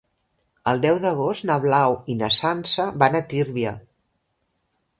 El 0.71 0.79
deu 0.85 0.95
d'agost 1.03 1.45
na 1.49 1.57
Blau 1.65 1.97
i 2.13 2.15
na 2.21 2.29
Sança 2.37 2.87
van 3.05 3.19
a 3.21 3.25
Tírvia. 3.35 3.75